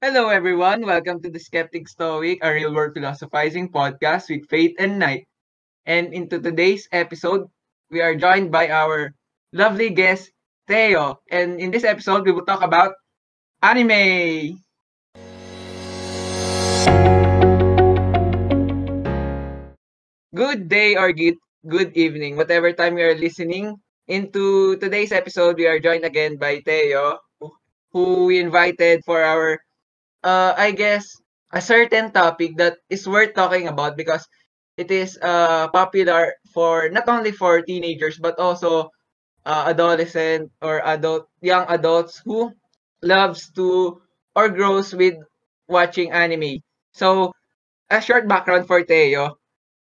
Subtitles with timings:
[0.00, 0.80] Hello, everyone.
[0.88, 5.28] Welcome to the Skeptic Stoic, a real world philosophizing podcast with Faith and Night.
[5.84, 7.44] And into today's episode,
[7.92, 9.12] we are joined by our
[9.52, 10.32] lovely guest,
[10.66, 11.20] Theo.
[11.30, 12.96] And in this episode, we will talk about
[13.60, 14.56] anime.
[20.34, 21.36] Good day or good,
[21.68, 23.76] good evening, whatever time you are listening.
[24.08, 27.18] Into today's episode, we are joined again by Theo,
[27.92, 29.60] who we invited for our,
[30.24, 31.06] uh, I guess,
[31.52, 34.26] a certain topic that is worth talking about because
[34.76, 38.90] it is uh, popular for not only for teenagers but also
[39.44, 42.52] uh, adolescent or adult young adults who
[43.02, 44.00] loves to
[44.34, 45.14] or grows with
[45.68, 46.60] watching anime.
[46.92, 47.32] So,
[47.90, 49.36] a short background for Teo.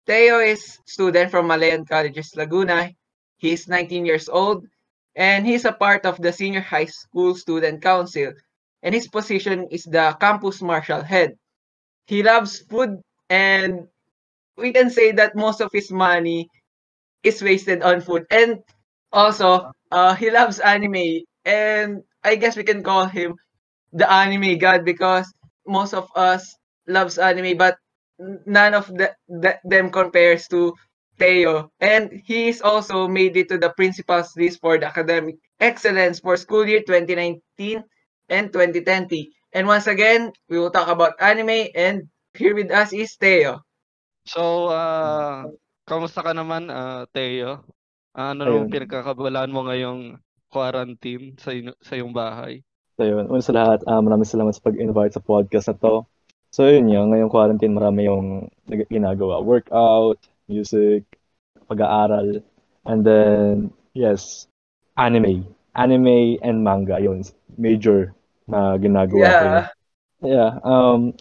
[0.06, 2.90] Teo is student from Malayan Colleges Laguna.
[3.38, 4.66] He's 19 years old
[5.14, 8.32] and he's a part of the Senior High School Student Council
[8.82, 11.34] and his position is the campus marshal head.
[12.06, 13.00] He loves food
[13.30, 13.86] and
[14.56, 16.48] we can say that most of his money
[17.22, 18.58] is wasted on food and
[19.12, 23.34] also uh, he loves anime and I guess we can call him
[23.92, 25.32] the anime god because
[25.66, 26.56] most of us
[26.88, 27.76] loves anime but
[28.46, 30.74] none of the, the, them compares to
[31.18, 31.70] Teo.
[31.80, 36.66] And he's also made it to the principal's list for the academic excellence for school
[36.66, 37.84] year 2019
[38.32, 39.28] and 2020.
[39.52, 43.60] And once again, we will talk about anime and here with us is Theo.
[44.24, 45.52] So, uh,
[45.84, 47.60] kamusta ka naman, uh, Theo?
[48.16, 48.68] Ano Ayun.
[48.68, 50.16] naman pinagkakabalaan mo ngayong
[50.48, 52.64] quarantine sa, ino, sa iyong bahay?
[52.96, 55.94] So yun, una sa lahat, uh, maraming salamat sa pag-invite sa podcast na to.
[56.52, 59.40] So yun yung ngayong quarantine marami yung ginagawa.
[59.40, 61.08] Workout, music,
[61.68, 62.44] pag-aaral,
[62.84, 64.44] and then, yes,
[65.00, 65.48] anime.
[65.72, 67.24] Anime and manga, yun,
[67.56, 68.12] major
[68.52, 69.40] na ginagawa yeah.
[69.40, 69.48] ko.
[70.22, 70.50] Yeah.
[70.62, 71.16] Um,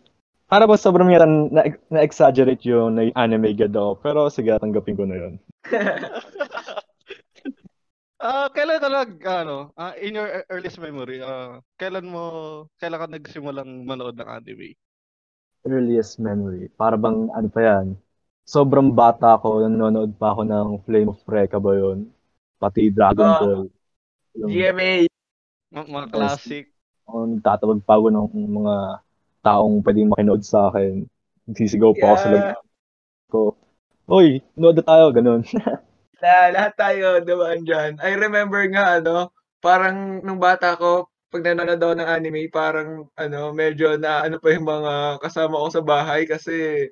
[0.52, 4.04] para ba sobrang yata na, na-exaggerate yung na anime gad ako.
[4.04, 5.34] Pero sige, tanggapin ko na yun.
[8.22, 12.24] Ah, uh, kailan ka nag ano, uh, in your earliest memory, uh, kailan mo
[12.78, 14.78] kailan ka nagsimulang manood ng anime?
[15.66, 16.70] Earliest memory.
[16.78, 17.98] Para bang ano pa 'yan?
[18.46, 22.14] Sobrang bata ako, nanonood pa ako ng Flame of Recca ba 'yon?
[22.62, 23.62] Pati Dragon uh, Ball.
[24.38, 25.10] Yung, GMA.
[25.74, 26.70] M- mga classic.
[27.10, 28.28] Oh, nagtatawag pa ako ng
[28.62, 28.76] mga
[29.42, 31.06] taong pwedeng makinood sa akin.
[31.50, 32.10] Nagsisigaw pa yeah.
[32.10, 32.46] ako sa loob
[33.32, 33.42] ko.
[34.12, 35.42] Oy, nood na tayo, ganun.
[36.22, 37.98] Na, lahat tayo dumaan dyan.
[37.98, 43.56] I remember nga, ano, parang nung bata ko, pag nanonood ako ng anime, parang, ano,
[43.56, 46.86] medyo na, ano pa yung mga kasama ko sa bahay kasi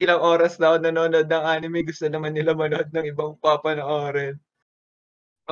[0.00, 4.40] ilang oras na ako nanonood ng anime, gusto naman nila manood ng ibang papanoorin.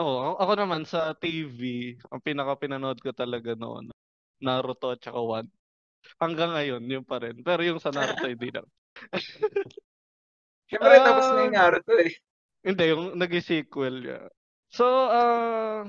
[0.00, 3.92] Oo, ako naman sa TV, ang pinaka pinanood ko talaga noon,
[4.40, 5.48] Naruto at saka One.
[6.16, 7.44] Hanggang ngayon, yun pa rin.
[7.44, 8.64] Pero yung sa Naruto, hindi na.
[10.72, 12.12] Siyempre, uh, tapos na yung Naruto eh.
[12.64, 14.20] Hindi, yung nag-sequel niya.
[14.72, 15.84] So, uh,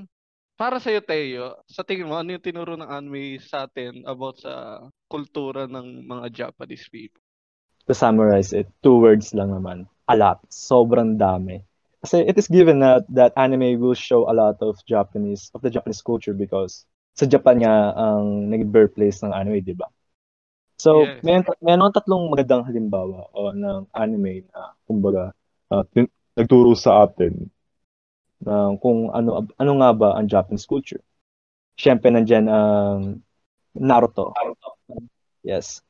[0.60, 4.84] para sa'yo, Teo, sa tingin mo, ano yung tinuro ng anime sa atin about sa
[5.08, 7.24] kultura ng mga Japanese people?
[7.88, 9.88] To summarize it, two words lang naman.
[10.12, 10.44] A lot.
[10.52, 11.64] Sobrang dami.
[12.04, 15.72] Kasi it is given that that anime will show a lot of Japanese, of the
[15.72, 16.84] Japanese culture because
[17.16, 19.88] sa Japan nga ang naging birthplace ng anime, di ba?
[20.76, 21.24] So, yes.
[21.24, 25.32] may, may tatlong magandang halimbawa o ng anime na, kumbaga,
[25.72, 25.88] uh,
[26.36, 27.48] nagturo sa atin
[28.44, 31.00] ng kung ano ano nga ba ang Japanese culture.
[31.80, 33.24] Siyempre nandiyan ang
[33.74, 34.36] Naruto.
[34.38, 34.78] Naruto.
[35.42, 35.82] Yes.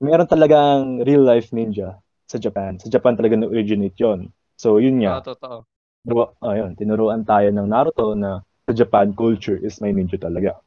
[0.00, 1.98] Meron talagang real life ninja
[2.30, 2.78] sa Japan.
[2.80, 4.30] Sa Japan talaga na-originate 'yon.
[4.58, 5.22] So yun nga.
[5.22, 5.62] Ah, totoo.
[6.02, 10.58] Pero ayun, tinuruan tayo ng Naruto na sa Japan culture is may ninja talaga.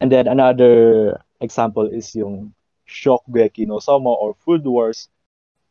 [0.00, 2.52] And then another example is yung
[2.88, 5.08] Shokugeki no Soma or Food Wars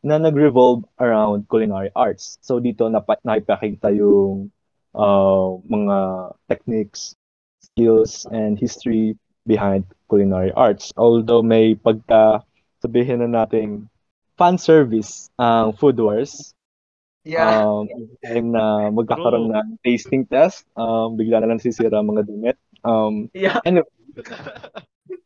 [0.05, 2.37] na nag-revolve around culinary arts.
[2.41, 4.53] So dito nap- naipakita yung
[4.93, 5.97] uh, mga
[6.47, 7.17] techniques,
[7.59, 10.93] skills, and history behind culinary arts.
[10.95, 12.45] Although may pagka
[12.79, 13.89] sabihin na natin
[14.37, 16.54] fan service ang uh, food wars.
[17.25, 17.65] Yeah.
[17.65, 17.89] Um,
[18.21, 22.57] time na magkakaroon ng tasting test, um, bigla na lang sisira mga damit.
[22.85, 23.57] Um, yeah.
[23.65, 23.89] Anyway,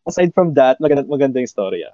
[0.08, 1.92] aside from that, maganda, maganda yung storya.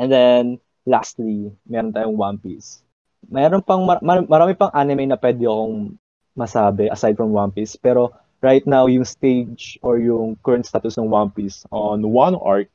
[0.00, 0.44] And then,
[0.88, 2.80] lastly, meron tayong One Piece.
[3.28, 6.00] Meron pang, mar- marami pang anime na pwede akong
[6.32, 7.76] masabi aside from One Piece.
[7.76, 12.72] Pero right now, yung stage or yung current status ng One Piece on one arc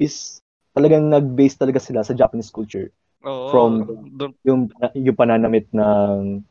[0.00, 0.40] is
[0.72, 2.88] talagang nag-base talaga sila sa Japanese culture.
[3.22, 3.72] Oo, from
[4.18, 4.34] dun...
[4.42, 4.66] yung
[4.98, 6.42] yung pananamit ng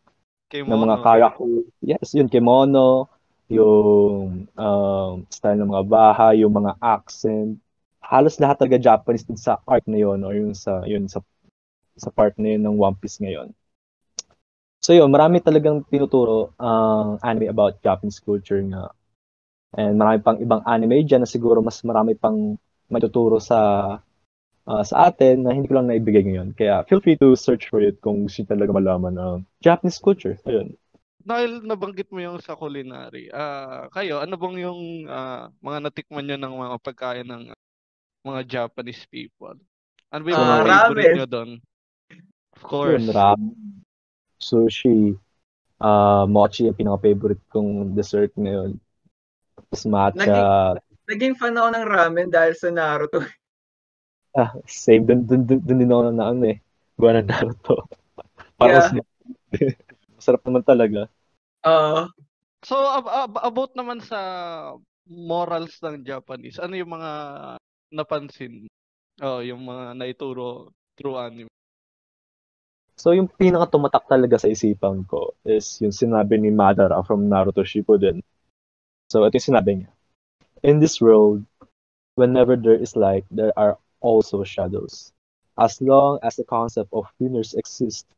[0.48, 0.72] kimono.
[0.72, 1.48] ng mga character.
[1.84, 3.12] Yes, yun kimono,
[3.52, 7.60] yung um, style ng mga bahay, yung mga accent,
[8.00, 11.24] halos lahat talaga Japanese dun sa art na yon or yung sa yun sa
[11.96, 13.52] sa part na yun ng One Piece ngayon.
[14.82, 18.90] So yun, marami talagang tinuturo ang uh, anime about Japanese culture nga.
[19.78, 22.58] And marami pang ibang anime dyan na siguro mas marami pang
[22.92, 23.60] matuturo sa
[24.68, 26.54] uh, sa atin na hindi ko lang naibigay ngayon.
[26.54, 30.38] Kaya feel free to search for it kung gusto talaga malaman ang Japanese culture.
[30.46, 30.76] Ayun.
[31.22, 36.38] Dahil nabanggit mo yung sa culinary, uh, kayo, ano bang yung uh, mga natikman nyo
[36.42, 37.44] ng mga pagkain ng
[38.26, 39.54] mga Japanese people?
[40.10, 41.52] Ano ba yung uh, favorite nyo doon?
[42.58, 43.06] Of course.
[43.06, 43.54] Yun, ramen,
[44.42, 45.14] sushi,
[45.78, 48.82] uh, mochi yung pinaka-favorite kong dessert ngayon.
[49.54, 50.26] Tapos matcha.
[50.26, 53.22] Naging, naging fan ako ng ramen dahil sa Naruto.
[54.32, 55.04] Ah, same.
[55.04, 56.58] Dun, dun, dun, dun din ako na ano eh.
[56.96, 57.88] Gawa ng Naruto.
[58.60, 59.04] Para yeah.
[60.16, 61.12] Masarap naman talaga.
[61.68, 62.06] Oo.
[62.06, 62.06] Uh,
[62.64, 64.20] so, ab- ab- about naman sa
[65.10, 67.12] morals ng Japanese, ano yung mga
[67.92, 68.70] napansin?
[69.20, 71.52] Oh, yung mga naituro through anime.
[72.96, 77.66] So, yung pinaka tumatak talaga sa isipan ko is yung sinabi ni Madara from Naruto
[77.66, 78.22] Shippuden.
[79.10, 79.90] So, ito yung sinabi niya.
[80.62, 81.42] In this world,
[82.14, 85.14] whenever there is light, there are also shadows.
[85.58, 88.10] As long as the concept of winners exists,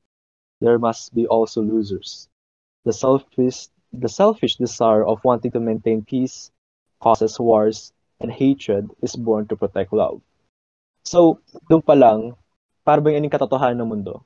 [0.60, 2.30] there must be also losers.
[2.86, 6.52] The selfish, the selfish desire of wanting to maintain peace
[7.04, 7.92] causes wars,
[8.24, 10.24] and hatred is born to protect love.
[11.04, 12.40] So, doon pa lang,
[12.88, 14.24] para bang yung katotohanan ng mundo.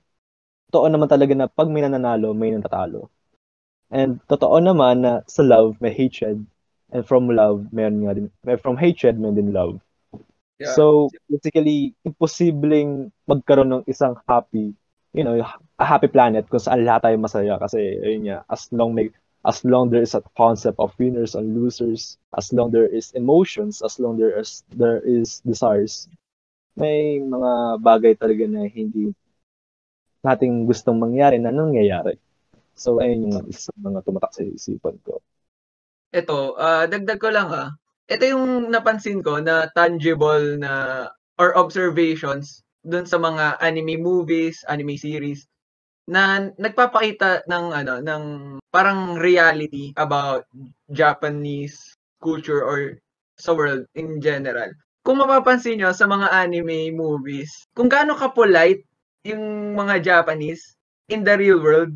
[0.70, 3.10] Totoo naman talaga na pag may nananalo, may natatalo.
[3.90, 6.46] And totoo naman na sa love, may hatred.
[6.94, 8.28] And from love, meron nga din,
[8.62, 9.82] from hatred, meron din love.
[10.58, 10.74] Yeah.
[10.74, 14.74] So, basically, imposibleng magkaroon ng isang happy,
[15.14, 15.38] you know,
[15.78, 19.14] a happy planet kung saan lahat tayo masaya kasi, ayun nga, as long may,
[19.46, 23.86] as long there is a concept of winners and losers, as long there is emotions,
[23.86, 26.10] as long there is, there is desires,
[26.74, 29.14] may mga bagay talaga na hindi
[30.26, 32.18] nating gustong mangyari na nangyayari.
[32.74, 35.22] So, ayun yung isa sa mga tumatak sa isipan ko.
[36.10, 37.78] Ito, uh, dagdag ko lang ha
[38.08, 41.06] ito yung napansin ko na tangible na
[41.38, 45.44] or observations dun sa mga anime movies, anime series
[46.08, 48.24] na nagpapakita ng ano ng
[48.72, 50.48] parang reality about
[50.88, 51.76] Japanese
[52.24, 52.96] culture or
[53.36, 54.72] sa world in general.
[55.04, 58.88] Kung mapapansin nyo sa mga anime movies, kung gaano ka-polite
[59.28, 60.80] yung mga Japanese
[61.12, 61.92] in the real world,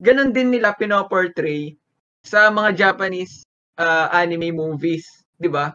[0.00, 1.76] ganun din nila pinoportray
[2.24, 3.44] sa mga Japanese
[3.76, 5.74] uh, anime movies 'di ba?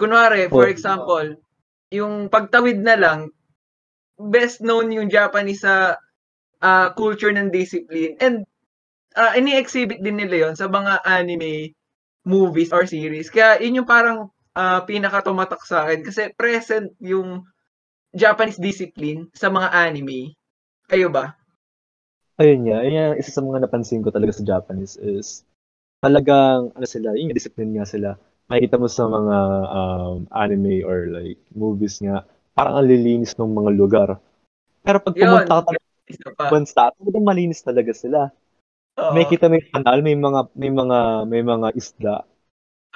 [0.00, 1.36] Kunwari, for example,
[1.92, 3.34] yung pagtawid na lang,
[4.16, 5.98] best known yung Japanese sa
[6.62, 8.14] uh, culture ng discipline.
[8.22, 8.46] And
[9.18, 11.74] uh, ini-exhibit din nila yon sa mga anime
[12.22, 13.26] movies or series.
[13.26, 17.42] Kaya yun yung parang uh, pinaka-tumatak sa akin kasi present yung
[18.14, 20.38] Japanese discipline sa mga anime.
[20.86, 21.34] Kayo ba?
[22.38, 25.42] Ayun nga, ayun nga, isa sa mga napansin ko talaga sa Japanese is
[25.98, 28.14] talagang, ano sila, yung discipline nga sila
[28.48, 29.36] makikita mo sa mga
[29.68, 32.24] um, anime or like movies nga,
[32.56, 34.08] parang ang lilinis ng mga lugar.
[34.82, 35.70] Pero pag pumunta ka
[36.08, 38.32] sa bansa, talagang malinis talaga sila.
[38.96, 39.12] Uh-oh.
[39.12, 40.98] May kita may kanal, may mga may mga
[41.28, 42.16] may mga isda.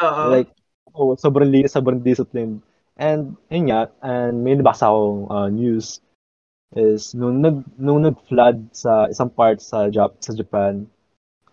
[0.01, 0.29] Uh-oh.
[0.33, 0.51] Like
[0.97, 2.65] oh, sobrang linis, sobrang disciplined.
[2.97, 6.01] And yun nga, and may nabasa akong uh, news
[6.73, 10.89] is nung nag nung nag-flood sa isang part sa Jap sa Japan,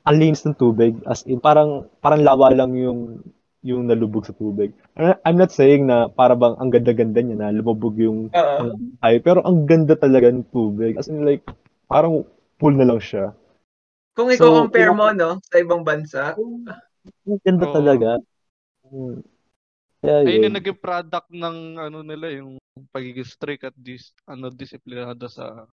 [0.08, 3.20] ang linis ng tubig as in parang parang lawa lang yung
[3.60, 4.72] yung nalubog sa tubig.
[4.96, 8.72] I'm not saying na para bang ang ganda-ganda niya na lumubog yung uh
[9.04, 10.96] ay, pero ang ganda talaga ng tubig.
[10.96, 11.44] As in like,
[11.92, 12.24] parang
[12.56, 13.36] pool na lang siya.
[14.16, 16.36] Kung so, i-compare mo, no, sa ibang bansa.
[17.28, 17.76] Ang ganda oh.
[17.76, 18.10] talaga.
[18.88, 19.24] Hmm.
[20.00, 22.56] Yeah, Ayun yung naging product ng ano nila, yung
[22.96, 25.68] pagiging strict at dis, ano, disiplinado sa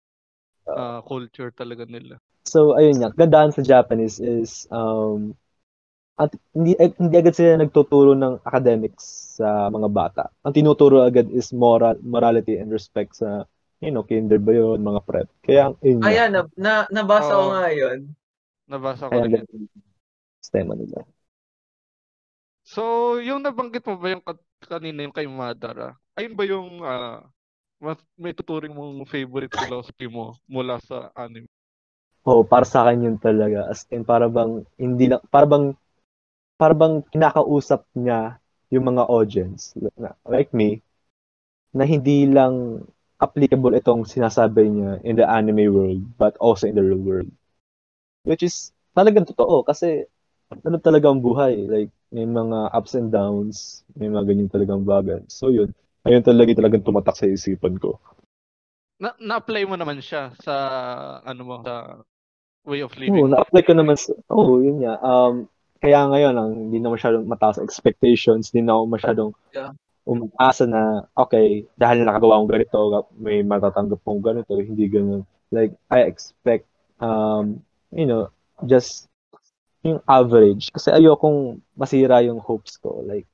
[0.67, 2.19] uh, culture talaga nila.
[2.43, 5.35] So, ayun nga, gandaan sa Japanese is um,
[6.17, 10.23] at hindi eh, hindi agad sila nagtuturo ng academics sa mga bata.
[10.41, 13.45] Ang tinuturo agad is moral morality and respect sa
[13.81, 15.29] you know, kinder ba yun, mga prep.
[15.45, 17.99] Kaya, yun Ayan, na, na, nabasa oh, ko nga yun.
[18.65, 19.45] Nabasa ko Kaya, rin.
[20.41, 21.05] Sistema nila.
[22.67, 24.23] So, yung nabanggit mo ba yung
[24.65, 27.21] kanina yung kay Madara, ayun ba yung uh,
[28.17, 31.47] may tuturing mong favorite philosophy mo mula sa anime?
[32.27, 33.71] Oo, oh, para sa akin yun talaga.
[33.71, 35.77] As in, para bang, hindi lang, para bang
[36.57, 38.41] para bang kinakausap niya
[38.73, 39.77] yung mga audience
[40.27, 40.81] like me
[41.71, 42.83] na hindi lang
[43.21, 47.29] applicable itong sinasabi niya in the anime world but also in the real world.
[48.25, 50.09] Which is talagang totoo kasi
[50.51, 51.69] ano talaga ang buhay.
[51.69, 55.21] Like, may mga ups and downs, may mga ganyan talagang bagay.
[55.27, 55.75] So yun,
[56.07, 57.99] ayun talaga talagang tumatak sa isipan ko.
[58.97, 60.53] Na na-apply mo naman siya sa
[61.21, 62.01] ano mo sa
[62.65, 63.27] way of living.
[63.27, 64.97] Oo, na-apply ko naman sa, oh, yun nga.
[65.03, 65.45] Um,
[65.77, 69.71] kaya ngayon, ang hindi na masyadong mataas expectations, hindi na ako masyadong yeah.
[70.07, 72.77] umasa na, okay, dahil nakagawa akong ganito,
[73.17, 75.23] may matatanggap kong ganito, hindi ganun.
[75.51, 76.67] Like, I expect,
[76.99, 78.33] um, you know,
[78.65, 79.07] just
[79.85, 80.73] yung average.
[80.73, 83.05] Kasi ayokong masira yung hopes ko.
[83.05, 83.29] Like,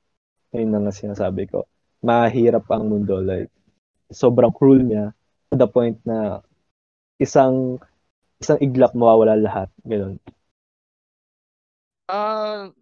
[0.54, 1.66] ayun na nga sinasabi ko.
[2.04, 3.18] Mahirap ang mundo.
[3.18, 3.50] Like,
[4.12, 5.10] sobrang cruel niya
[5.50, 6.44] to the point na
[7.18, 7.80] isang
[8.38, 9.68] isang iglap mawawala lahat.
[9.82, 10.20] Ganun.
[12.08, 12.72] Ah,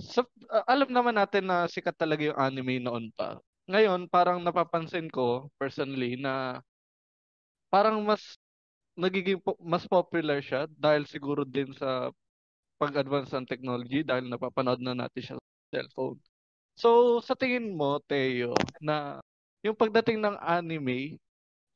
[0.00, 3.38] uh, uh, alam naman natin na sikat talaga yung anime noon pa.
[3.70, 6.58] Ngayon, parang napapansin ko personally na
[7.70, 8.36] parang mas
[8.98, 12.10] nagiging po- mas popular siya dahil siguro din sa
[12.80, 16.18] pag-advance ng technology dahil napapanood na natin siya sa cellphone.
[16.78, 19.20] So, sa tingin mo, Teo, na
[19.64, 21.18] yung pagdating ng anime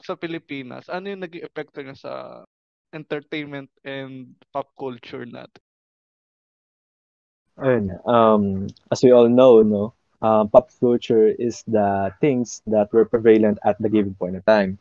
[0.02, 2.14] sa Pilipinas, ano yung naging epekto niya sa
[2.94, 5.63] entertainment and pop culture natin?
[7.54, 13.06] Ayun, um, as we all know, no, uh, pop culture is the things that were
[13.06, 14.78] prevalent at the given point in time.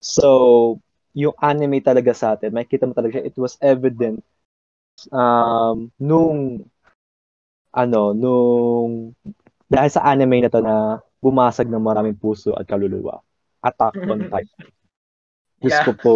[0.00, 0.80] So,
[1.12, 4.24] yung anime talaga sa atin, makikita mo talaga siya, it was evident
[5.12, 6.64] um, nung,
[7.76, 9.12] ano, nung,
[9.68, 13.20] dahil sa anime na to na bumasag ng maraming puso at kaluluwa.
[13.60, 14.68] Attack on Titan.
[15.60, 16.00] Gusto yeah.
[16.00, 16.14] po,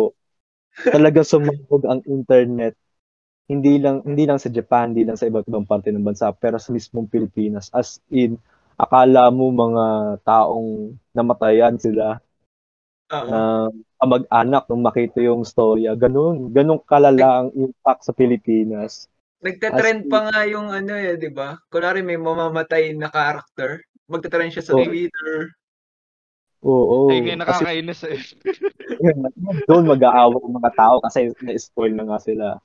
[0.88, 2.76] talaga sumabog ang internet
[3.48, 6.60] hindi lang hindi lang sa Japan, hindi lang sa iba't ibang parte ng bansa, pero
[6.60, 7.72] sa mismong Pilipinas.
[7.72, 8.36] As in,
[8.76, 12.20] akala mo mga taong namatayan sila
[13.08, 13.72] uh-huh.
[13.72, 15.96] na mag-anak nung makita yung storya.
[15.96, 19.08] Ganun, ganun kalala ang impact sa Pilipinas.
[19.40, 21.56] Nagte-trend pa nga yung ano eh, di ba?
[21.72, 24.84] Kunwari may mamamatay na character, magte-trend siya sa oh.
[24.84, 25.56] Twitter.
[26.62, 26.74] Oo.
[26.74, 27.10] Oh, oh.
[27.10, 28.18] Ay, nakakainis eh.
[29.70, 32.58] Doon mag-aawa ang mga tao kasi na-spoil na nga sila.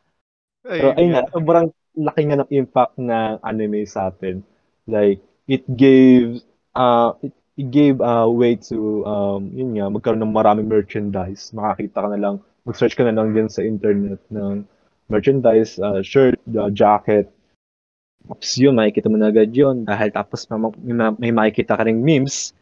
[0.64, 4.42] Pero ayun nga, sobrang laki nga ng impact ng anime sa atin.
[4.88, 6.40] Like, it gave,
[6.74, 11.52] uh, it, it gave a uh, way to, um, yun nga, magkaroon ng maraming merchandise.
[11.52, 14.64] Makakita ka na lang, mag-search ka na lang din sa internet ng
[15.12, 17.28] merchandise, uh, shirt, uh, jacket.
[18.24, 19.84] Tapos yun, makikita mo na agad yun.
[19.84, 20.48] Dahil tapos
[20.80, 22.56] may, may makikita ka rin memes.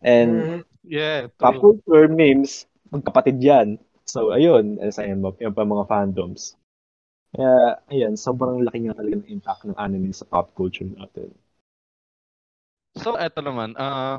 [0.00, 3.82] And mm, yeah, pop culture memes, magkapatid yan.
[4.06, 6.54] So, ayun, sa yan, yung pa mga fandoms.
[7.30, 11.30] Kaya, ayan, sobrang laki nga talaga ng impact ng anime sa pop culture natin.
[12.98, 14.18] So, eto naman, uh,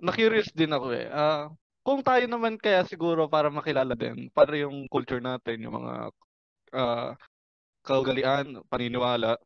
[0.00, 1.08] na-curious din ako eh.
[1.08, 1.48] Uh,
[1.80, 5.94] kung tayo naman kaya siguro para makilala din, para yung culture natin, yung mga
[6.76, 7.10] uh,
[7.80, 9.40] kaugalian, paniniwala,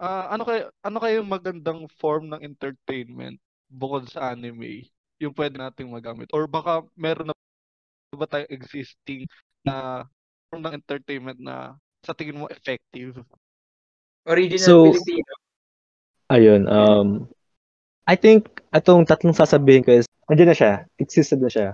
[0.00, 3.38] uh, ano kaya ano yung magandang form ng entertainment
[3.70, 4.90] bukod sa anime
[5.22, 7.34] yung pwede nating magamit or baka meron na
[8.14, 9.26] ba tayong existing
[9.66, 10.06] na
[10.60, 13.22] ng entertainment na sa tingin mo effective?
[14.28, 15.32] Original so, Filipino.
[16.32, 17.08] Ayun, um,
[18.08, 21.68] I think atong tatlong sasabihin ko is, nandiyan na siya, existed na siya.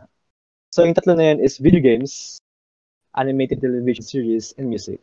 [0.70, 2.38] So yung tatlo na yan is video games,
[3.14, 5.02] animated television series, and music.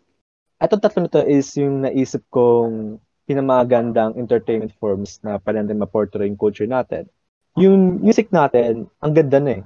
[0.60, 6.32] Atong tatlo na to is yung naisip kong pinamagandang entertainment forms na pwede natin ma-portray
[6.32, 7.12] yung culture natin.
[7.60, 9.64] Yung music natin, ang ganda na eh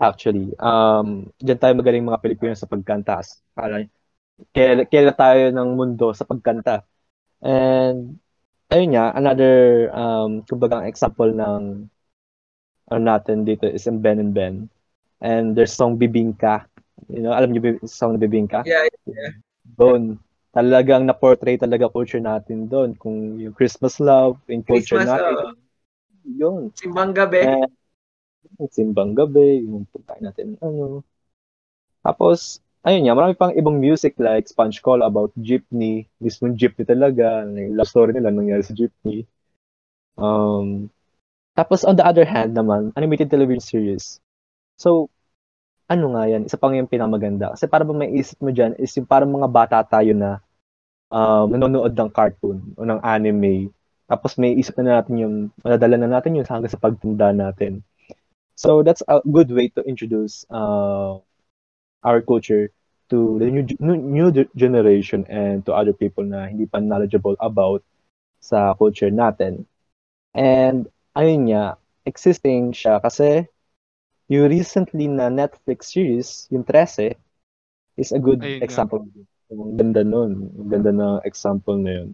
[0.00, 0.56] actually.
[0.56, 3.20] Um, diyan tayo magaling mga Pilipino sa pagkanta.
[3.52, 3.84] Kaya,
[4.56, 6.88] kaya, kaya tayo ng mundo sa pagkanta.
[7.44, 8.16] And,
[8.72, 11.86] ayun nga, another, um, kumbaga, example ng
[12.90, 14.66] ano natin dito is yung Ben and Ben.
[15.20, 16.64] And there's song Bibingka.
[17.06, 18.64] You know, alam niyo yung song Bibingka?
[18.64, 19.36] Yeah, yeah.
[19.76, 20.18] Doon,
[20.50, 22.96] talagang na-portray talaga culture natin doon.
[22.96, 25.34] Kung yung Christmas love, yung culture Christmas, natin.
[25.38, 25.54] Uh,
[26.26, 26.62] yun.
[26.74, 27.44] Simbang gabi.
[27.46, 27.70] And,
[28.72, 31.04] simbang gabi, yung pagkain natin, ano.
[32.00, 37.44] Tapos, ayun nga, marami pang ibang music like Sponge Call about jeepney, mismo jeepney talaga,
[37.44, 39.28] yung love story nila nangyari sa jeepney.
[40.16, 40.88] Um,
[41.56, 44.20] tapos on the other hand naman, animated television series.
[44.80, 45.12] So,
[45.90, 47.52] ano nga yan, isa pang yung pinamaganda.
[47.52, 50.40] Kasi para ba may isip mo dyan is yung parang mga bata tayo na
[51.10, 53.68] um, nanonood ng cartoon o ng anime.
[54.06, 57.82] Tapos may isip na natin yung, madadala na natin yun hanggang sa pagtanda natin.
[58.60, 61.16] So that's a good way to introduce uh,
[62.04, 62.68] our culture
[63.08, 67.80] to the new, new, generation and to other people na hindi pa knowledgeable about
[68.44, 69.64] sa culture natin.
[70.36, 73.48] And ayun nga, existing siya kasi
[74.28, 77.16] yung recently na Netflix series, yung 13,
[77.96, 79.08] is a good ayun example.
[79.48, 80.52] Ang ganda nun.
[80.60, 82.08] Ang ganda na example na yun.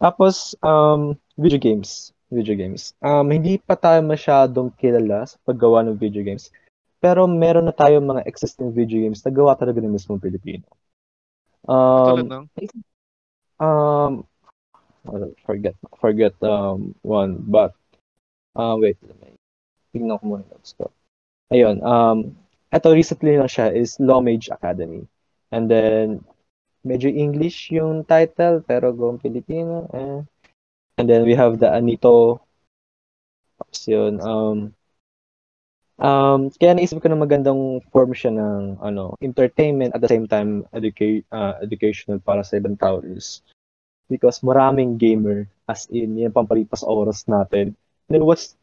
[0.00, 2.16] Tapos, um, video games.
[2.32, 2.96] Video games.
[3.04, 6.48] Um, hindi pa tayo masyadong kilala sa paggawa ng video games.
[6.96, 10.64] Pero meron na tayo mga existing video games na gawa talaga ng mismong Pilipino.
[11.68, 12.44] Um, Tulad ng?
[13.60, 14.12] um,
[15.44, 17.76] forget, forget um, one, but,
[18.56, 18.96] uh, wait,
[19.92, 20.88] tingnan ko muna notes ko.
[21.52, 22.32] Ayun, um,
[22.72, 25.04] ito recently lang siya is Lawmage Academy.
[25.52, 26.24] And then,
[26.80, 29.86] medyo English yung title, pero gawang Pilipino.
[29.92, 30.24] Eh.
[30.98, 32.40] And then we have the Anito.
[33.58, 34.74] Tapos yun, um,
[36.02, 40.66] um, kaya naisip ko na magandang form siya ng ano, entertainment at the same time
[40.74, 43.40] educa- uh, educational para sa ibang tao is
[44.10, 47.72] because maraming gamer as in yan pampalipas oras natin.
[48.08, 48.58] And then what's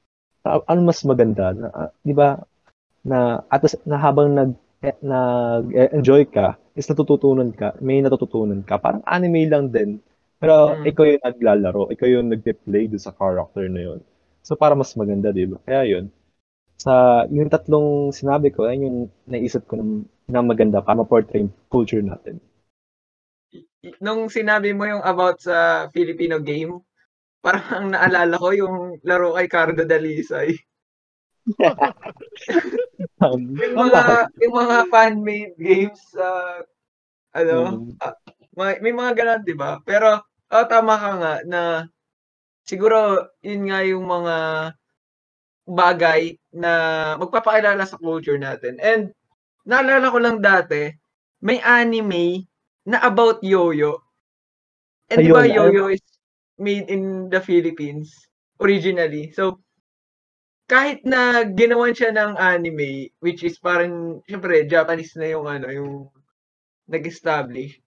[0.45, 2.43] uh, ano mas maganda na, uh, 'di ba
[3.05, 8.79] na at na habang nag eh, nag-enjoy ka is natututunan ka, may natututunan ka.
[8.79, 9.99] Parang anime lang din.
[10.39, 10.83] Pero mm.
[10.87, 13.99] ikaw yung naglalaro, ikaw yung nagpe-play do sa character na yun.
[14.39, 15.59] So para mas maganda, 'di ba?
[15.67, 16.05] Kaya yun.
[16.79, 19.83] Sa yung tatlong sinabi ko, ayun yung naisip ko na,
[20.31, 22.39] na maganda para ma-portray yung culture natin.
[23.99, 26.79] Nung sinabi mo yung about sa Filipino game,
[27.43, 30.55] parang ang naalala ko yung laro kay Cardo Dalisay.
[33.23, 34.01] um, yung mga
[34.43, 36.61] yung mga fan-made games uh,
[37.33, 37.97] ano mm.
[38.05, 38.15] uh,
[38.53, 41.61] may, may mga ganun 'di ba pero oh, tama ka nga na
[42.65, 44.35] siguro yun nga yung mga
[45.69, 46.71] bagay na
[47.21, 48.81] magpapakilala sa culture natin.
[48.81, 49.13] And
[49.65, 50.89] naalala ko lang dati
[51.45, 52.49] may anime
[52.89, 54.01] na about yoyo.
[55.09, 56.03] And di ba yoyo is
[56.57, 58.11] made in the Philippines
[58.59, 59.31] originally?
[59.33, 59.61] So
[60.69, 65.93] kahit na ginawan siya ng anime, which is parang, syempre, Japanese na yung ano, yung
[66.85, 67.81] nag-establish,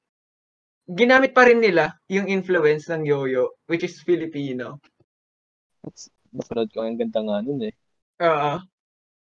[0.88, 4.82] ginamit pa rin nila yung influence ng Yoyo, which is Filipino.
[5.82, 7.74] That's, napanood ko, ang ganda nga nun eh.
[8.22, 8.52] Oo.
[8.56, 8.60] Uh,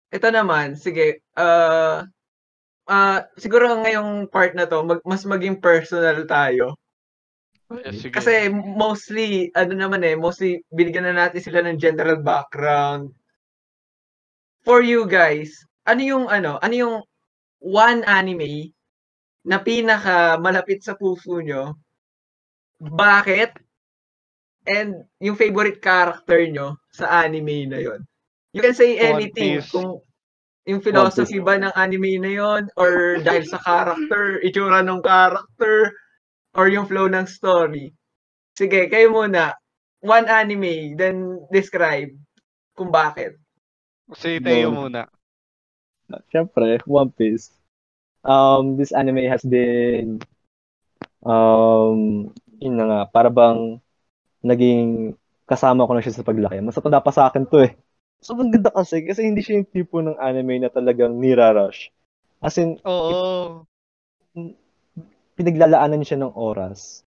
[0.08, 2.04] ito naman, sige, uh,
[2.88, 6.76] uh, siguro ngayong part na to, mag, mas maging personal tayo.
[7.68, 13.12] Yes, Kasi mostly, ano naman eh, mostly binigyan na natin sila ng general background,
[14.64, 15.52] for you guys,
[15.84, 16.96] ano yung ano, ano yung
[17.60, 18.72] one anime
[19.48, 21.80] na pinaka malapit sa puso nyo?
[22.76, 23.56] Bakit?
[24.68, 28.04] And yung favorite character nyo sa anime na yon.
[28.52, 30.04] You can say anything kung
[30.68, 35.96] yung philosophy ba ng anime na yon or dahil sa character, itsura ng character
[36.52, 37.88] or yung flow ng story.
[38.52, 39.56] Sige, kayo muna.
[40.04, 42.12] One anime, then describe
[42.76, 43.40] kung bakit.
[44.12, 44.86] Si Teo no.
[44.86, 45.08] muna.
[46.28, 47.57] Siyempre, One Piece.
[48.26, 50.20] Um, this anime has been
[51.22, 53.78] um, yun na nga, para bang
[54.42, 55.14] naging
[55.48, 56.60] kasama ko na siya sa paglaki.
[56.60, 57.72] Mas natanda pa sa akin to eh.
[58.18, 61.94] So, ang ganda kasi, kasi hindi siya yung tipo ng anime na talagang nirarush.
[62.42, 63.62] As in, Oo.
[64.34, 64.58] It,
[65.38, 67.06] pinaglalaanan siya ng oras.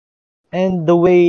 [0.54, 1.22] And the way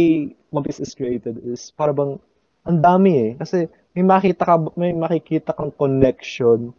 [0.52, 2.20] One Piece is created is para bang
[2.68, 3.30] ang dami eh.
[3.40, 6.76] Kasi may makita ka may makikita kang connection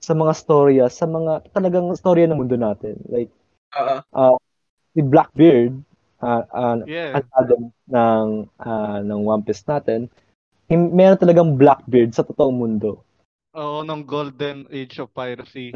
[0.00, 3.00] sa mga storya, sa mga talagang storya ng mundo natin.
[3.08, 3.30] Like
[3.76, 4.36] uh, uh
[4.94, 5.74] si Blackbeard
[6.22, 7.18] uh, uh yeah.
[7.34, 8.26] ang ng
[8.60, 10.08] uh, ng One Piece natin,
[10.70, 13.04] meron talagang Blackbeard sa totoong mundo.
[13.54, 15.70] Oo, ng Golden Age of Piracy.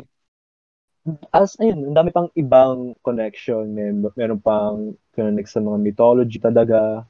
[1.31, 7.07] As ayun, ang dami pang ibang connection, may meron pang connect sa mga mythology talaga,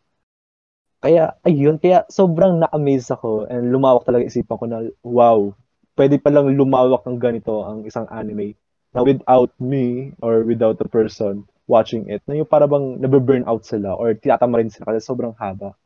[0.98, 5.54] kaya, ayun, kaya sobrang na-amaze ako and lumawak talaga isipan ko na, wow,
[5.98, 8.54] pwede palang lumawak ng ganito ang isang anime
[8.94, 13.66] na without me or without the person watching it, na yung para bang nabe-burn out
[13.66, 15.76] sila or tiyatama rin sila kasi sobrang haba.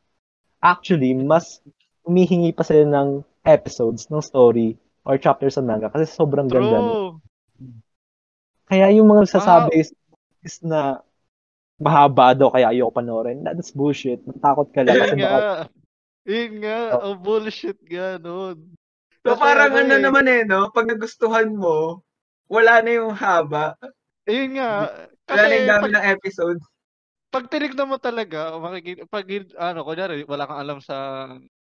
[0.63, 1.59] Actually, mas
[2.07, 3.09] humihingi pa sila ng
[3.43, 6.63] episodes ng story or chapters sa manga kasi sobrang True.
[6.63, 7.19] ganda.
[8.71, 9.81] Kaya yung mga sasabi wow.
[9.83, 9.91] is,
[10.39, 11.03] is na
[11.75, 13.43] mahaba daw kaya ayoko panoorin.
[13.43, 14.23] That's bullshit.
[14.23, 14.95] Natakot ka lang.
[14.95, 15.35] Yun nga.
[16.23, 16.79] Yun nga.
[16.95, 17.11] Oh.
[17.11, 18.71] oh bullshit nga nun.
[19.23, 20.03] So parang ano, ano eh.
[20.03, 20.67] naman eh, no?
[20.75, 22.03] Pag nagustuhan mo,
[22.51, 23.79] wala na yung haba.
[24.27, 24.91] Yun nga.
[25.23, 26.59] Kasi wala na yung dami pag, ng episode.
[27.31, 29.25] Pag tinignan mo talaga, makikita, pag,
[29.57, 30.95] ano, kunyari, wala kang alam sa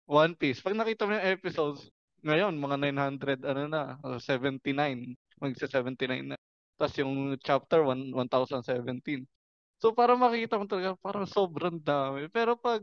[0.10, 0.65] One Piece.
[0.65, 1.86] Pag nakita mo yung episodes,
[2.25, 3.81] ngayon, mga 900, ano na,
[4.17, 5.13] 79.
[5.38, 6.38] Magsa 79 na.
[6.81, 9.23] Tapos yung chapter 1, 1017.
[9.77, 12.25] So, para makikita mo talaga, parang sobrang dami.
[12.34, 12.81] Pero pag,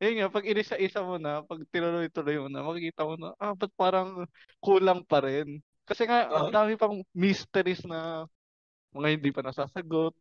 [0.00, 3.72] yun nga, pag inisa-isa mo na, pag tinuloy-tuloy mo na, makikita mo na, ah, ba't
[3.76, 4.24] parang
[4.64, 5.60] kulang pa rin?
[5.84, 6.48] Kasi nga, uh-huh.
[6.48, 8.24] ang dami pang mysteries na
[8.96, 10.16] mga hindi pa nasasagot.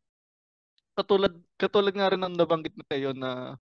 [1.00, 3.56] Katulad, katulad nga rin ng nabanggit na tayo na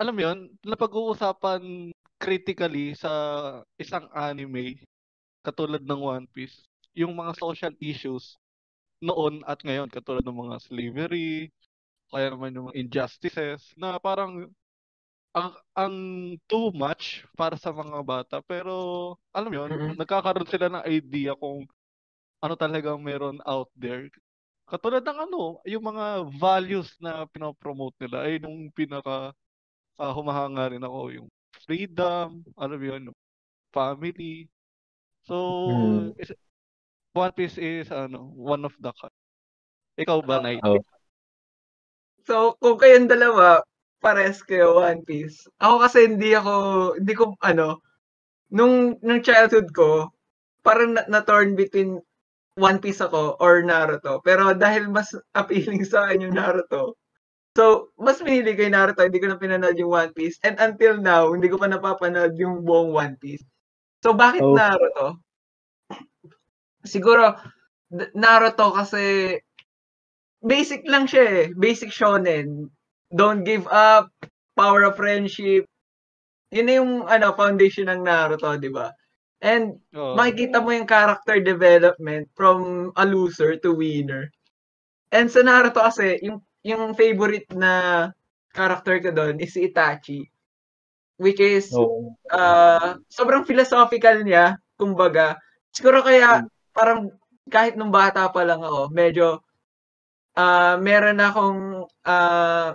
[0.00, 3.12] alam mo yun, napag-uusapan critically sa
[3.76, 4.80] isang anime
[5.44, 6.64] katulad ng One Piece,
[6.96, 8.36] yung mga social issues
[9.00, 11.48] noon at ngayon katulad ng mga slavery,
[12.10, 14.50] kaya naman yung injustices na parang
[15.30, 15.94] ang ang
[16.50, 19.94] too much para sa mga bata pero alam yun, mm-hmm.
[19.94, 21.70] nagkakaroon sila ng idea kung
[22.42, 24.10] ano talaga meron out there.
[24.66, 29.34] Katulad ng ano, yung mga values na pinopromote nila ay nung pinaka
[29.98, 31.28] uh, humahanga rin ako yung
[31.66, 33.10] freedom, ano yun,
[33.74, 34.48] family.
[35.26, 35.36] So,
[35.70, 36.16] mm.
[36.18, 36.32] is,
[37.12, 38.94] One Piece is ano, one of the.
[39.98, 40.62] Ikaw ba, Night?
[40.62, 40.78] Oh.
[42.30, 43.58] So, kung kayong dalawa,
[43.98, 45.50] pares kayo One Piece.
[45.58, 46.54] Ako kasi hindi ako,
[46.94, 47.82] hindi ko, ano,
[48.54, 50.14] nung, nung childhood ko,
[50.62, 51.98] parang na, na-torn between
[52.54, 54.22] One Piece ako or Naruto.
[54.22, 56.94] Pero dahil mas appealing sa akin yung Naruto,
[57.58, 60.38] so, mas pinili yung Naruto, hindi ko na pinanood yung One Piece.
[60.46, 63.42] And until now, hindi ko pa napapanood yung buong One Piece.
[64.06, 64.54] So, bakit oh.
[64.54, 65.18] Naruto?
[66.86, 67.34] Siguro,
[68.14, 69.34] Naruto kasi
[70.42, 71.44] basic lang siya eh.
[71.56, 72.68] Basic shonen.
[73.12, 74.12] Don't give up,
[74.56, 75.66] power of friendship.
[76.50, 78.90] Yun na yung ano, foundation ng Naruto, di ba?
[79.40, 80.18] And oh.
[80.18, 84.28] makikita mo yung character development from a loser to winner.
[85.10, 88.06] And sa Naruto kasi, yung, yung favorite na
[88.50, 90.26] character ko doon is si Itachi.
[91.20, 92.16] Which is, oh.
[92.32, 95.36] uh, sobrang philosophical niya, kumbaga.
[95.70, 97.10] Siguro kaya, hmm parang
[97.50, 99.42] kahit nung bata pa lang ako, medyo
[100.36, 102.68] uh, meron akong uh,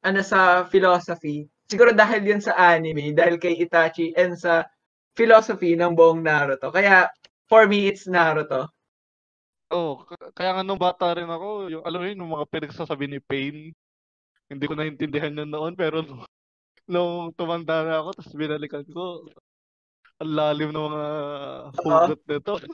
[0.00, 1.48] ano sa philosophy.
[1.68, 4.66] Siguro dahil yun sa anime, dahil kay Itachi and sa
[5.14, 6.72] philosophy ng buong Naruto.
[6.72, 7.10] Kaya
[7.46, 8.70] for me it's Naruto.
[9.70, 10.02] Oh,
[10.34, 13.70] kaya nga nung bata rin ako, yung alam mo yun, yung mga pinagsasabi ni Pain,
[14.50, 16.26] hindi ko naintindihan yun noon pero nung,
[16.90, 19.30] nung tumanda na ako tapos binalikan ko,
[20.20, 21.04] ang lalim ng mga
[21.80, 22.54] hugot uh, nito.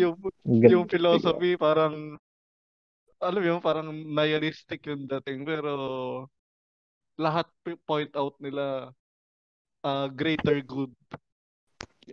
[0.00, 0.16] Yung,
[0.48, 2.16] yung philosophy parang
[3.20, 5.72] alam mo parang nihilistic yung dating pero
[7.20, 7.46] lahat
[7.84, 8.90] point out nila
[9.84, 10.90] uh, greater good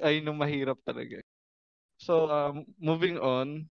[0.03, 1.23] ay nung mahirap talaga.
[1.97, 3.65] So, um, moving on.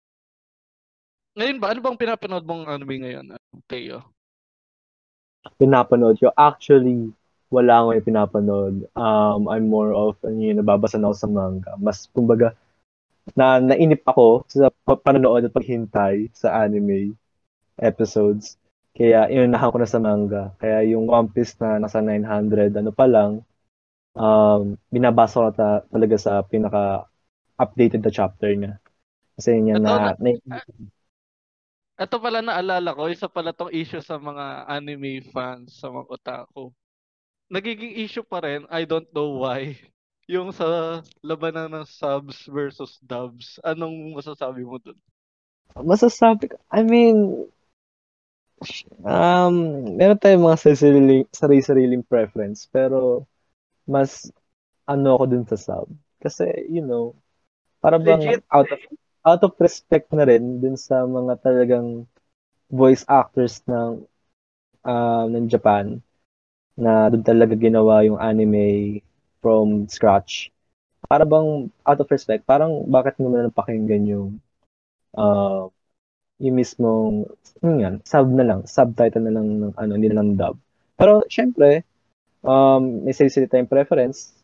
[1.35, 3.25] Ngayon ba, ano bang pinapanood mong anime ngayon,
[3.67, 3.99] Teo?
[5.59, 6.31] Pinapanood ko?
[6.37, 7.11] Actually,
[7.51, 8.87] wala akong pinapanood.
[8.95, 11.71] Um, I'm more of, ano yun, nababasa na ako sa manga.
[11.81, 12.55] Mas, kumbaga,
[13.35, 17.15] na nainip ako sa panonood at paghintay sa anime
[17.79, 18.57] episodes.
[18.93, 20.53] Kaya inunahan ko na sa manga.
[20.61, 23.41] Kaya yung One Piece na nasa 900, ano pa lang,
[24.13, 27.09] um, binabasa ko ta- talaga sa pinaka
[27.57, 28.77] updated na chapter niya.
[29.33, 30.61] Kasi niya na, na, na
[31.93, 36.73] ito pala naalala ko, isa pala tong issue sa mga anime fans, sa mga otaku.
[37.53, 39.77] Nagiging issue pa rin, I don't know why
[40.33, 44.97] yung sa labanan ng subs versus dubs, anong masasabi mo dun?
[45.77, 47.45] Masasabi ko, I mean,
[49.03, 49.55] um,
[49.97, 53.27] meron tayong mga sarili, sarili-sariling preference, pero
[53.83, 54.31] mas
[54.87, 55.87] ano ako dun sa sub.
[56.23, 57.15] Kasi, you know,
[57.83, 58.79] para bang out of,
[59.27, 62.07] out of respect na rin dun sa mga talagang
[62.71, 64.07] voice actors ng
[64.87, 65.99] uh, ng Japan
[66.73, 68.99] na doon talaga ginawa yung anime
[69.43, 70.49] from scratch.
[71.05, 74.29] Para bang out of respect, parang bakit mo na pakinggan yung
[75.13, 75.67] uh,
[76.43, 77.25] yung mismong
[77.63, 80.59] yun yan, sub na lang, subtitle na lang ng ano, hindi lang dub.
[80.99, 81.87] Pero syempre,
[82.43, 84.35] um, may sarili tayong preference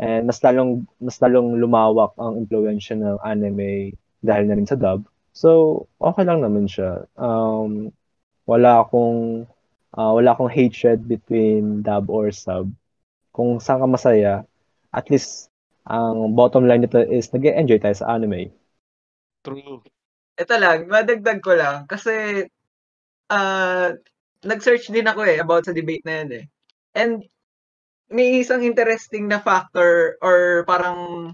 [0.00, 3.92] and mas lalong mas lalong lumawak ang impluwensya ng anime
[4.24, 5.04] dahil na rin sa dub.
[5.36, 7.04] So, okay lang naman siya.
[7.20, 7.92] Um,
[8.48, 9.44] wala akong
[9.92, 12.72] uh, wala akong hatred between dub or sub
[13.36, 14.48] kung saan ka masaya,
[14.88, 15.52] at least
[15.84, 18.48] ang bottom line nito is nag enjoy tayo sa anime.
[19.44, 19.84] True.
[20.36, 22.44] Ito lang, madagdag ko lang kasi
[23.32, 23.88] uh,
[24.44, 26.44] nag-search din ako eh about sa debate na yan eh.
[26.92, 27.24] And
[28.12, 31.32] may isang interesting na factor or parang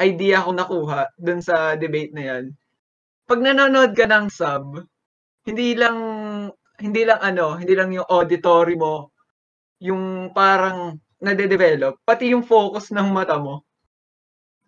[0.00, 2.44] idea ko nakuha dun sa debate na yan.
[3.28, 4.80] Pag nanonood ka ng sub,
[5.44, 5.98] hindi lang
[6.80, 9.12] hindi lang ano, hindi lang yung auditory mo
[9.80, 13.64] yung parang nade-develop, pati yung focus ng mata mo.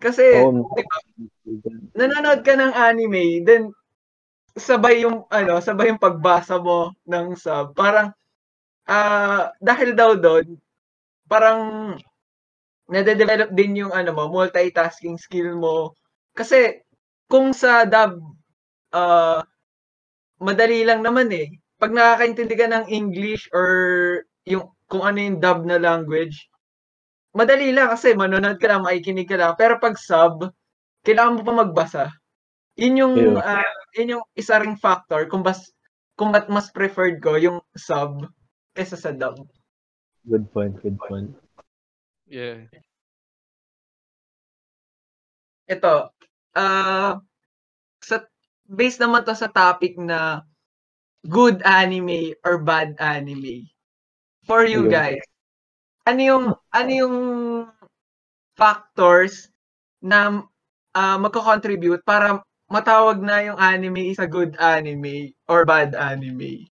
[0.01, 0.97] Kasi, oh, di ba,
[1.97, 3.71] nanonood ka ng anime, then
[4.57, 7.73] sabay yung ano, sabay yung pagbasa mo ng sub.
[7.77, 8.13] Parang
[8.89, 10.57] uh, dahil daw doon,
[11.29, 11.61] parang
[12.93, 15.97] nade-develop din yung ano mo, multitasking skill mo.
[16.37, 16.85] Kasi
[17.29, 18.21] kung sa dub
[18.93, 19.41] uh,
[20.43, 21.49] madali lang naman eh.
[21.81, 23.67] Pag nakakaintindi ka ng English or
[24.47, 26.53] yung kung ano yung dub na language,
[27.33, 29.53] madali lang kasi manonood ka lang, makikinig ka lang.
[29.57, 30.53] Pero pag sub,
[31.03, 32.05] kailangan mo pa magbasa.
[32.79, 33.63] Yun yung, yeah.
[33.63, 35.71] uh, yun yung isa ring factor kung bas,
[36.17, 38.25] kung ba't mas preferred ko yung sub
[38.73, 39.37] kaysa sa dub.
[40.25, 41.35] Good point, good point.
[42.31, 42.65] Yeah.
[45.69, 46.15] Ito,
[46.57, 47.13] uh,
[48.01, 48.17] sa,
[48.65, 50.47] based naman to sa topic na
[51.29, 53.69] good anime or bad anime.
[54.49, 55.23] For you guys,
[56.03, 57.17] ano yung ano yung
[58.59, 59.47] factors
[60.03, 60.43] na
[60.95, 66.69] uh, magko-contribute para matawag na yung anime is a good anime or bad anime?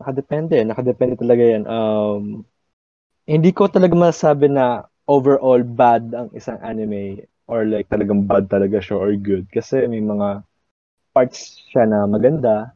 [0.00, 0.56] Nakadepende.
[0.64, 1.64] Nakadepende talaga yan.
[1.68, 2.44] Um,
[3.28, 8.80] hindi ko talaga masabi na overall bad ang isang anime or like talagang bad talaga
[8.80, 9.44] siya or good.
[9.52, 10.44] Kasi may mga
[11.12, 12.72] parts siya na maganda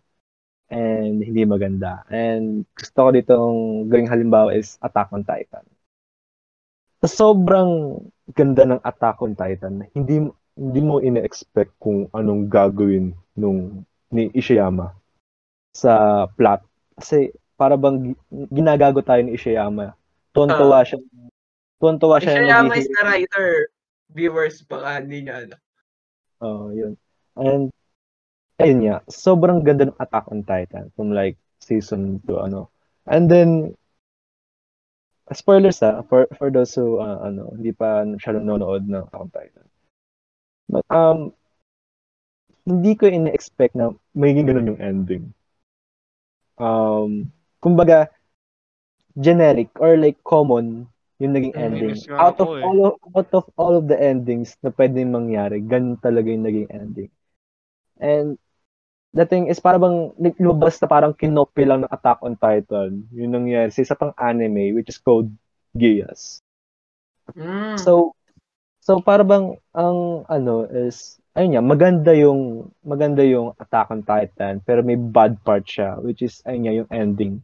[0.69, 2.05] and hindi maganda.
[2.13, 3.57] And gusto ko ditong
[3.89, 5.65] gawing halimbawa is Attack on Titan
[6.99, 8.03] sa sobrang
[8.35, 10.27] ganda ng Attack on Titan, hindi
[10.59, 14.91] hindi mo ina-expect kung anong gagawin nung ni Ishiyama
[15.71, 16.67] sa plot.
[16.99, 18.19] Kasi para bang
[18.51, 19.95] ginagago tayo ni Ishiyama.
[20.35, 20.99] Tuwan-tuwa uh, siya.
[21.79, 22.43] Tuwan-tuwa siya.
[22.43, 23.71] Ishiyama is the writer.
[24.11, 25.57] Viewers baka hindi niya ano.
[26.43, 26.99] Oh, yun.
[27.39, 27.71] And
[28.59, 32.75] ayun nga, sobrang ganda ng Attack on Titan from like season to ano.
[33.07, 33.79] And then
[35.31, 39.31] spoilers ah, for, for those who, uh, ano, hindi pa siya nanonood ng Attack on
[39.31, 39.67] Titan.
[40.69, 41.33] But, um,
[42.69, 45.25] hindi ko ina-expect na magiging ganun yung ending.
[46.61, 47.33] Um,
[47.65, 48.13] kumbaga,
[49.19, 50.87] generic or like common
[51.19, 51.99] yung naging ending.
[52.15, 52.63] Out of eh.
[52.63, 56.71] all of, out of all of the endings na pwedeng mangyari, ganun talaga yung naging
[56.71, 57.11] ending.
[57.99, 58.39] And
[59.11, 63.11] the thing is, para bang lumabas na parang kinopy lang ng Attack on Titan.
[63.11, 65.27] Yun nangyari sa isa pang anime, which is called
[65.75, 66.39] Geass.
[67.35, 67.83] Mm.
[67.83, 68.15] So,
[68.89, 74.65] so para bang ang ano is, ayun nga, maganda yung, maganda yung Attack on Titan,
[74.65, 77.35] pero may bad part siya, which is, ayun nga, yung ending.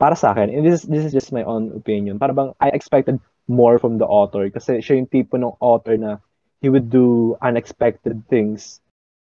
[0.00, 2.72] Para sa akin, and this is, this is just my own opinion, para bang I
[2.72, 6.24] expected more from the author kasi siya yung tipo ng author na
[6.64, 8.80] he would do unexpected things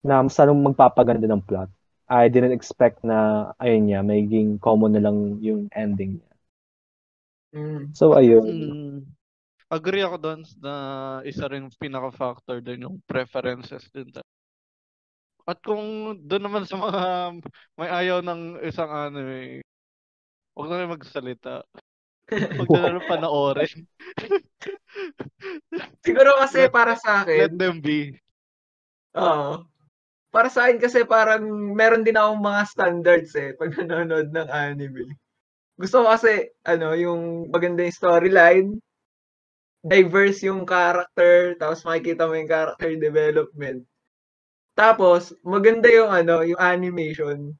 [0.06, 1.66] na masyadong magpapaganda ng plot.
[2.06, 6.32] I didn't expect na, ayun niya, magiging common na lang yung ending niya.
[7.58, 7.84] Mm.
[7.92, 8.46] So, ayun.
[8.46, 9.17] Mm.
[9.68, 10.74] Agree ako doon na
[11.28, 14.08] isa rin pinaka-factor doon yung preferences din.
[15.48, 17.02] At kung doon naman sa mga
[17.76, 19.60] may ayaw ng isang anime,
[20.56, 21.54] huwag na rin magsalita.
[22.32, 23.76] Huwag na rin panoorin.
[26.04, 27.40] Siguro kasi para sa akin.
[27.48, 28.16] Let them be.
[29.16, 29.68] Oo
[30.28, 35.16] para sa akin kasi parang meron din akong mga standards eh pag nanonood ng anime.
[35.78, 38.68] Gusto ko kasi ano, yung maganda yung storyline,
[39.84, 43.86] diverse yung character, tapos makikita mo yung character development.
[44.78, 47.54] Tapos maganda yung ano, yung animation.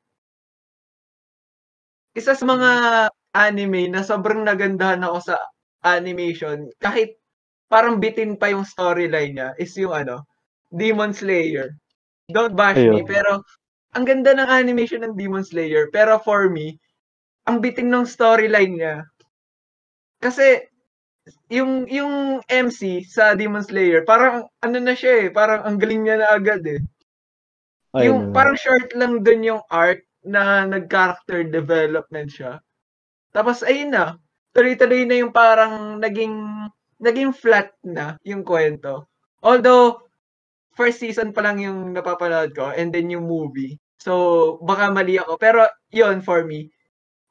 [2.14, 2.70] Isa sa mga
[3.34, 5.36] anime na sobrang nagandahan ako sa
[5.86, 7.14] animation kahit
[7.70, 10.24] parang bitin pa yung storyline niya is yung ano,
[10.72, 11.74] Demon Slayer.
[12.28, 12.92] Don't bash Ayun.
[12.92, 13.40] me, pero
[13.96, 15.88] ang ganda ng animation ng Demon Slayer.
[15.92, 16.76] Pero for me,
[17.48, 18.96] ang biting ng storyline niya.
[20.20, 20.60] Kasi
[21.48, 26.16] yung yung MC sa Demon Slayer, parang ano na siya eh, parang ang galing niya
[26.20, 26.80] na agad eh.
[27.96, 28.04] Ayun.
[28.04, 32.60] Yung parang short lang dun yung art na nag-character development siya.
[33.32, 34.20] Tapos ayun na,
[34.52, 36.34] tuloy-tuloy na yung parang naging
[36.98, 39.06] naging flat na yung kwento.
[39.40, 40.02] Although
[40.74, 43.78] first season pa lang yung napapanood ko and then yung movie.
[43.98, 45.34] So, baka mali ako.
[45.42, 46.70] Pero, yon for me.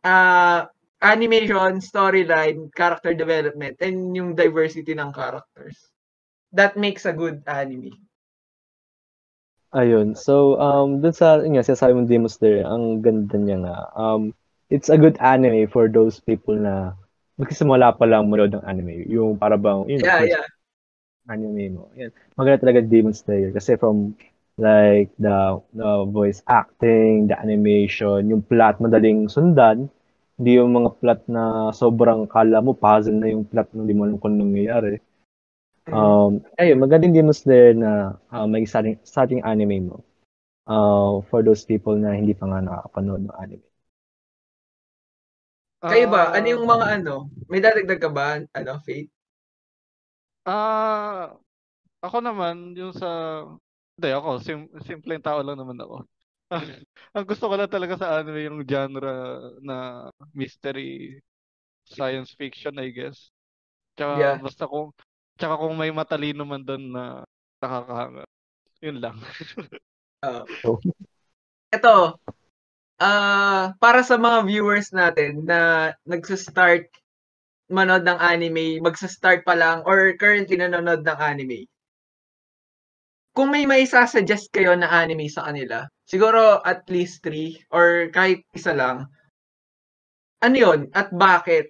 [0.03, 0.67] Uh,
[1.01, 5.77] animation, storyline, character development, and yung diversity ng characters.
[6.53, 7.93] That makes a good anime.
[9.75, 10.15] Ayun.
[10.15, 13.77] So, um, dun sa, yun nga, sinasabi mong Demon Slayer, ang ganda niya nga.
[13.93, 14.33] Um,
[14.71, 16.95] it's a good anime for those people na
[17.36, 19.05] magsisimula pa lang manood ng anime.
[19.12, 20.47] Yung para bang, yun, yeah, yeah
[21.29, 21.91] anime mo.
[21.99, 22.12] Yan.
[22.39, 24.15] Maganda talaga Demon Slayer kasi from
[24.57, 29.91] like the, the voice acting, the animation, yung plot madaling sundan,
[30.38, 34.06] hindi yung mga plot na sobrang kala mo puzzle na yung plot na hindi mo
[34.06, 35.02] alam kung nangyayari.
[35.89, 35.93] Mm.
[35.97, 39.97] Um, ayun, magandang Demon Slayer na uh, may starting, starting anime mo.
[40.67, 43.67] Uh, for those people na hindi pa nga nakakapanood ng anime.
[45.78, 46.34] Kayo ba?
[46.34, 47.13] Ano yung mga ano?
[47.47, 48.41] May dadagdag ka ba?
[48.52, 49.08] Ano, Faith?
[50.47, 51.36] Ah,
[52.02, 53.43] ako naman yung sa
[53.97, 56.06] hindi ako sim simpleng tao lang naman ako.
[57.15, 59.15] Ang gusto ko lang talaga sa anime yung genre
[59.60, 61.19] na mystery
[61.88, 63.31] science fiction, I guess.
[63.97, 64.41] Tsaka Yeah.
[64.41, 64.91] basta kung
[65.39, 67.05] tsaka kung may matalino man doon na
[67.62, 68.23] nakakahanga.
[68.83, 69.17] Yun lang.
[70.25, 70.79] Oo.
[71.73, 72.15] Ito,
[73.01, 76.89] ah para sa mga viewers natin na nagsa-start
[77.71, 81.67] manood ng anime, magsa-start pa lang or currently nanonood ng anime.
[83.38, 88.73] Kung may maisa-suggest kayo na anime sa kanila, siguro at least three or kahit isa
[88.73, 89.06] lang,
[90.41, 90.89] ano yun?
[90.89, 91.69] At bakit?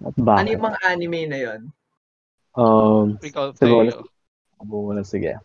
[0.00, 0.56] At Ano bakit?
[0.56, 1.60] yung mga anime na yun?
[2.56, 4.08] Um, Ikaw, Siguro.
[4.64, 5.36] Muna, sige.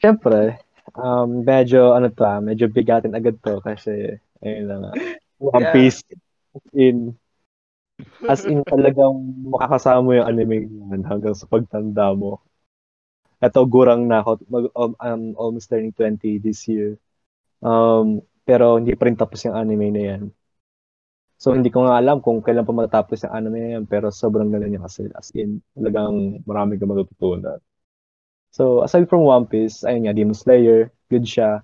[0.00, 0.56] Siyempre,
[0.96, 4.94] um, medyo, ano to ah, medyo bigatin agad to kasi, ayun lang ah.
[5.36, 5.76] One Yeah.
[5.76, 6.00] Piece
[6.72, 7.12] in,
[8.24, 12.40] as in talagang makakasama mo yung anime yan hanggang sa pagtanda mo.
[13.42, 14.30] Ito, gurang na ako.
[14.48, 16.96] Mag, um, I'm almost turning 20 this year.
[17.60, 20.22] Um, pero hindi pa rin tapos yung anime na yan.
[21.36, 24.48] So, hindi ko nga alam kung kailan pa matatapos yung anime na yan, pero sobrang
[24.48, 25.04] galing niya kasi.
[25.12, 27.60] As in, talagang marami kang matututunan.
[28.56, 31.60] So, aside from One Piece, ayun nga, Demon Slayer, good siya.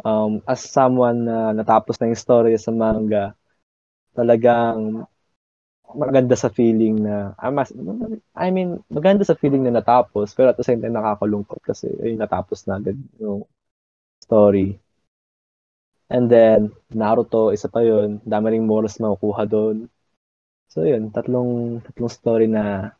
[0.00, 3.36] Um, as someone na natapos na yung story sa manga,
[4.16, 5.04] talagang
[5.92, 7.72] maganda sa feeling na, ah, mas,
[8.36, 12.16] I mean, maganda sa feeling na natapos, pero at the same time nakakalungkot kasi ay
[12.16, 13.44] natapos na agad yung
[14.22, 14.78] story.
[16.12, 18.20] And then, Naruto, isa pa yun.
[18.28, 19.88] Dami ring morals makukuha doon.
[20.68, 21.08] So, yun.
[21.12, 22.92] Tatlong, tatlong story na,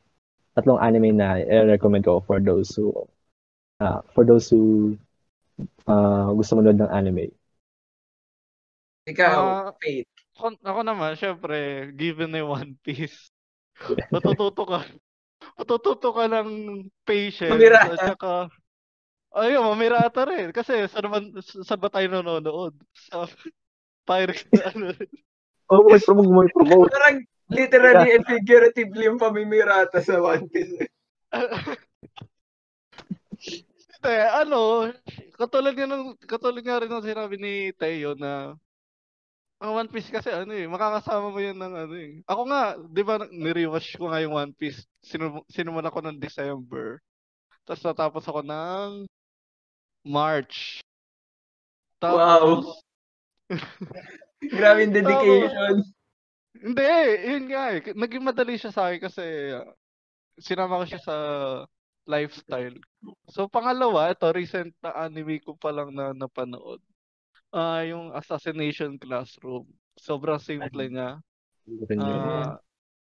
[0.56, 2.92] tatlong anime na i-recommend ko for those who,
[3.80, 4.96] uh, for those who
[5.88, 7.32] uh, gusto manood ng anime.
[9.08, 10.11] Ikaw, Ah, Faith.
[10.32, 13.28] Ako, ako naman, syempre, given na One Piece,
[14.14, 14.80] matututo ka.
[15.58, 16.50] Matututo ka ng
[17.04, 17.52] patience.
[17.52, 17.92] Mamirata.
[17.92, 18.32] At saka,
[19.36, 20.48] ayun, mamirata rin.
[20.54, 22.72] Kasi saan naman, saan ba tayo nanonood?
[23.12, 23.26] Sa
[24.08, 25.12] pirate na ano rin.
[25.72, 26.90] Oh, may promote, may promote.
[26.92, 27.18] Parang
[27.52, 30.88] literally and figuratively yung pamimirata sa One Piece.
[34.02, 34.90] Hindi, ano,
[35.36, 38.56] katulad nga ng, katulad nga rin ng sinabi ni Teo na
[39.62, 42.18] ang One Piece kasi ano eh, makakasama mo yan ng ano eh.
[42.26, 46.98] Ako nga, di ba, nirewatch ko nga yung One Piece, sinu sinumon ako ng December.
[47.62, 49.06] Tapos natapos ako ng
[50.02, 50.82] March.
[52.02, 52.82] Tapos,
[54.58, 55.74] Grabe yung dedication.
[56.58, 56.90] hindi,
[57.22, 57.94] yun nga eh.
[57.94, 59.22] Naging madali siya sa akin kasi
[59.54, 59.70] uh,
[60.42, 61.16] sinama ko siya sa
[62.02, 62.74] lifestyle.
[63.30, 66.82] So, pangalawa, ito, recent na anime ko pa lang na napanood.
[67.52, 69.68] Ah, yung Assassination Classroom.
[70.00, 71.20] Sobrang simple niya.
[72.00, 72.56] Ah,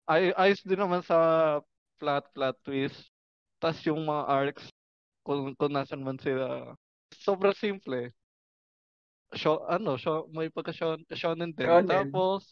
[0.08, 1.60] ay ayos din naman sa
[2.00, 3.12] plot plot twist.
[3.60, 4.72] Tas yung mga arcs
[5.28, 6.72] kung, kung nasan man sila.
[7.12, 8.16] Sobrang simple.
[9.36, 11.68] Show, ano, show, may pagka shonen, shonen din.
[11.68, 11.92] Shonen.
[11.92, 12.48] Tapos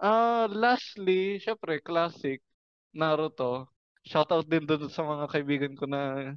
[0.00, 2.40] ah lastly, syempre classic
[2.96, 3.68] Naruto.
[4.08, 6.32] Shoutout din doon sa mga kaibigan ko na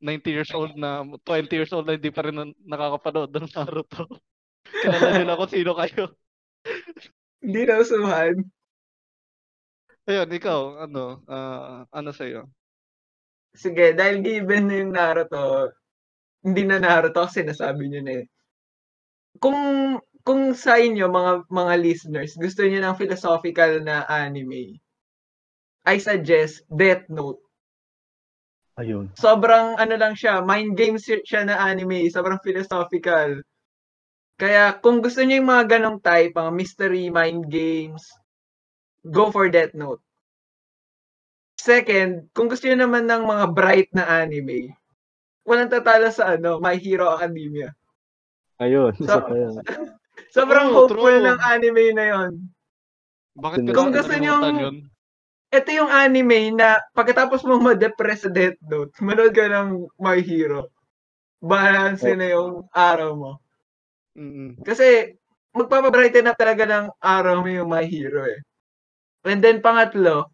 [0.00, 4.04] 90 years old na 20 years old na hindi pa rin na- nakakapanood ng Naruto.
[4.82, 6.04] Kilala nila kung sino kayo.
[7.40, 8.34] Hindi na usuhan.
[10.06, 12.46] Ayun, ikaw, ano, ah, ano sa'yo?
[13.56, 15.72] Sige, dahil given na yung Naruto,
[16.44, 18.26] hindi na Naruto kasi nasabi nyo na eh.
[19.40, 19.58] Kung
[20.26, 24.82] kung sa inyo mga mga listeners, gusto niyo ng philosophical na anime,
[25.86, 27.45] I suggest Death Note.
[28.76, 29.08] Ayun.
[29.16, 33.40] Sobrang ano lang siya, mind games si- siya na anime, sobrang philosophical.
[34.36, 38.04] Kaya kung gusto niyo yung mga ganong type, mga mystery, mind games,
[39.00, 40.04] go for Death Note.
[41.56, 44.76] Second, kung gusto niyo naman ng mga bright na anime,
[45.42, 47.72] walang tatalo sa ano, My Hero Academia.
[48.60, 48.92] Ayun.
[49.00, 49.54] Isa So- pa yun.
[50.36, 51.24] Sobrang True, hopeful true.
[51.24, 52.32] ng anime na yon.
[53.36, 54.88] Bakit Kung gusto yun?
[55.56, 60.68] Ito yung anime na pagkatapos mo ma-depress sa Death Note, manood ka ng My Hero.
[61.40, 63.32] Balance na yung araw mo.
[64.12, 64.60] Mm-mm.
[64.60, 65.16] Kasi
[65.56, 68.40] magpapabrighten up talaga ng araw mo yung My Hero eh.
[69.24, 70.28] And then pangatlo,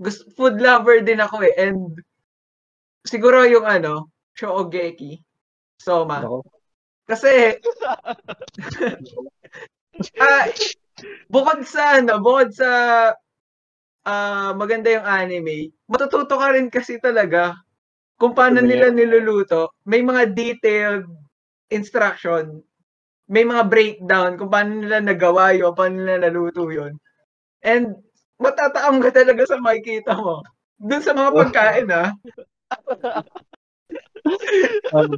[0.00, 1.52] gusto, food lover din ako eh.
[1.60, 2.00] And
[3.04, 5.20] siguro yung ano, Shogeki,
[5.76, 6.24] Soma.
[6.24, 6.48] Ako.
[7.04, 7.60] Kasi
[10.24, 10.48] ah
[11.28, 12.70] bukod sa ano, bukod sa
[14.08, 17.60] ah maganda yung anime, matututo ka rin kasi talaga
[18.18, 19.76] kung paano Ano nila niluluto.
[19.84, 21.06] May mga detailed
[21.70, 22.64] instruction,
[23.28, 26.96] may mga breakdown kung paano nila nagawa yun, paano nila naluto yun.
[27.62, 28.00] And
[28.40, 30.40] matataam ka talaga sa makikita mo.
[30.80, 32.10] Doon sa mga pagkain ah.
[34.92, 35.08] Um,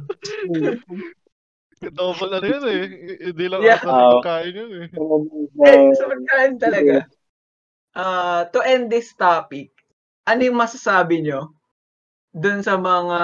[1.81, 2.81] Double ano yun eh.
[3.33, 3.81] Hindi lang Yeah.
[3.81, 3.81] yeah.
[3.81, 4.87] sa pagkain yun eh.
[5.65, 6.95] Eh, sa pagkain talaga.
[7.91, 9.67] Uh, to end this topic,
[10.23, 11.51] ano yung masasabi nyo
[12.31, 13.19] dun sa mga,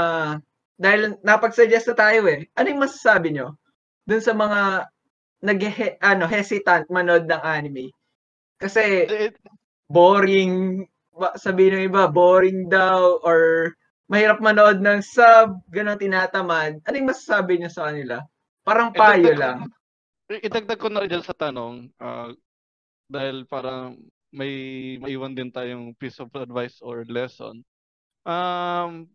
[0.75, 3.55] dahil napag-suggest na tayo eh, ano yung masasabi nyo
[4.03, 4.91] dun sa mga
[5.37, 5.59] nag
[6.03, 7.95] ano, hesitant manood ng anime?
[8.59, 9.07] Kasi
[9.87, 10.83] boring,
[11.39, 13.71] sabihin ng iba, boring daw or
[14.11, 16.83] mahirap manood ng sub, ganun tinatamad.
[16.83, 18.19] Ano yung masasabi niyo sa kanila?
[18.67, 19.59] Parang payo itagdag, lang.
[20.27, 22.35] Itagdag ko na rin sa tanong, uh,
[23.07, 23.95] dahil parang
[24.37, 24.53] may
[25.01, 27.65] maiwan din tayong piece of advice or lesson.
[28.21, 29.09] Um,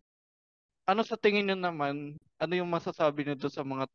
[0.83, 3.87] ano sa tingin niyo naman, ano yung masasabi niyo sa mga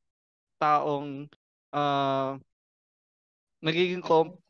[0.56, 1.28] taong
[1.76, 2.40] uh,
[3.60, 4.00] nagiging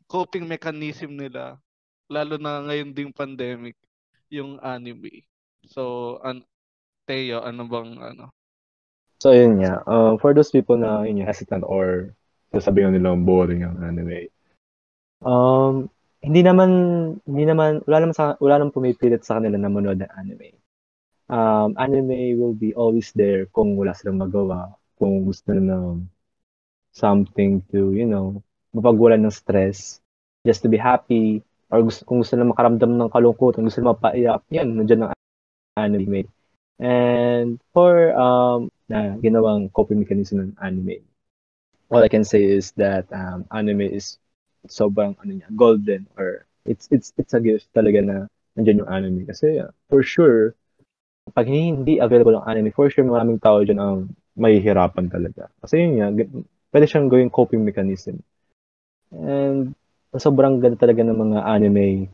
[0.06, 1.58] coping mechanism nila,
[2.06, 3.74] lalo na ngayon ding pandemic,
[4.30, 5.26] yung anime?
[5.66, 6.46] So, an
[7.08, 8.30] Teo, ano bang ano?
[9.18, 9.82] So, yun nga.
[9.88, 12.14] Uh, for those people na yun, hesitant or
[12.54, 14.30] sasabihin nila boring ang anime.
[15.24, 16.70] Um, hindi naman,
[17.22, 20.58] hindi naman, wala naman, sa, wala naman pumipilit sa kanila na manood ng anime.
[21.28, 26.08] Um, anime will be always there kung wala silang magawa, kung gusto ng
[26.90, 28.42] something to, you know,
[28.74, 30.02] mapagwalan ng stress,
[30.42, 34.42] just to be happy, or gusto, kung gusto nila makaramdam ng kalungkutan, gusto nila mapaiyak,
[34.50, 35.12] yan, nandiyan ang
[35.78, 36.26] anime.
[36.78, 41.02] And for um, na ginawang coping mechanism ng anime,
[41.90, 44.18] all I can say is that um, anime is
[44.66, 48.16] sobrang ano niya, golden or it's it's it's a gift talaga na
[48.58, 50.58] nandiyan yung anime kasi uh, for sure
[51.36, 55.92] pag hindi available ang anime for sure maraming tao diyan ang mahihirapan talaga kasi yun
[56.02, 56.08] nga
[56.74, 58.18] pwede siyang gawing coping mechanism
[59.14, 59.76] and
[60.16, 62.08] sobrang ganda talaga ng mga anime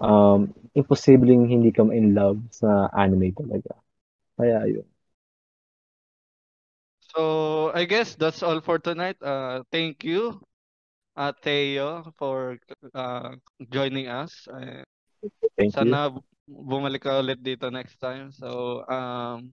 [0.00, 3.76] um, imposibleng hindi ka ma-in love sa anime talaga.
[4.40, 4.86] Kaya yun.
[7.10, 9.18] So, I guess that's all for tonight.
[9.20, 10.40] Uh, thank you,
[11.20, 12.56] uh, Teo, for
[12.96, 13.36] uh,
[13.68, 14.48] joining us.
[14.48, 14.80] Uh,
[15.60, 16.24] thank sana you.
[16.48, 18.32] bumalik ka ulit dito next time.
[18.32, 19.52] So, um,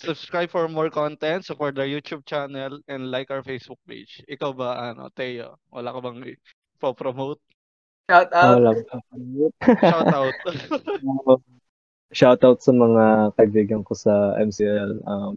[0.00, 4.24] subscribe for more content, support our YouTube channel, and like our Facebook page.
[4.24, 5.60] Ikaw ba, ano, Teo?
[5.68, 6.18] Wala ka bang
[6.80, 7.40] po-promote?
[8.08, 8.64] Shout out.
[9.60, 10.34] Shout out.
[12.10, 15.04] Shout out sa mga kaibigan ko sa MCL.
[15.06, 15.34] Um,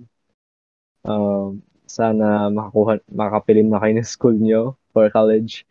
[1.05, 5.65] um, sana makakuha, makapilim na kayo ng school nyo for college.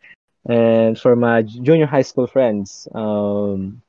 [0.45, 3.81] And for my junior high school friends, um,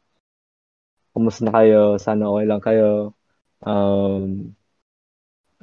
[1.11, 1.99] kumusta na kayo?
[1.99, 2.91] Sana okay lang kayo.
[3.67, 4.55] Um,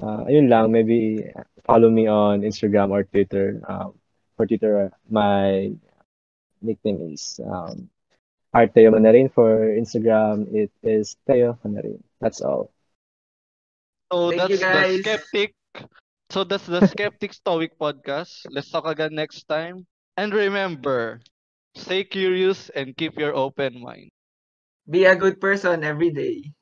[0.03, 1.31] uh, ayun lang, maybe
[1.63, 3.63] follow me on Instagram or Twitter.
[3.63, 3.95] Um,
[4.35, 5.71] for Twitter, my
[6.61, 7.87] nickname is um,
[8.53, 9.31] Art Teo Manarin.
[9.31, 12.03] For Instagram, it is Teo Manarin.
[12.19, 12.71] That's all.
[14.11, 15.55] So Thank that's the skeptic.
[16.31, 18.47] So that's the Skeptic Stoic podcast.
[18.49, 19.85] Let's talk again next time.
[20.17, 21.21] And remember,
[21.75, 24.11] stay curious and keep your open mind.
[24.89, 26.53] Be a good person every day.